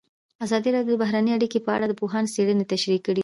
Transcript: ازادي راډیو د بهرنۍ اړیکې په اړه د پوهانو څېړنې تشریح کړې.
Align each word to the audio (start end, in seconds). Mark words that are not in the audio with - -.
ازادي 0.45 0.69
راډیو 0.75 0.95
د 0.95 0.99
بهرنۍ 1.03 1.31
اړیکې 1.33 1.59
په 1.65 1.71
اړه 1.75 1.85
د 1.87 1.93
پوهانو 1.99 2.31
څېړنې 2.33 2.65
تشریح 2.73 2.99
کړې. 3.07 3.19